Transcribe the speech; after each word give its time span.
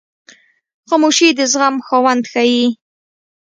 خاموشي، 0.89 1.29
د 1.37 1.39
زغم 1.51 1.75
خاوند 1.87 2.23
ښیي. 2.31 2.65